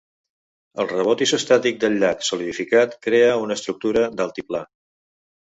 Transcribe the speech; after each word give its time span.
El 0.83 0.87
rebot 0.91 1.19
isostàtic 1.25 1.77
del 1.83 1.99
llac 2.03 2.25
solidificat 2.29 2.97
crea 3.09 3.39
una 3.45 3.59
estructura 3.61 4.07
d'altiplà. 4.19 4.65